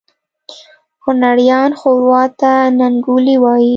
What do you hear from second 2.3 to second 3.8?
ته ننګولی وایي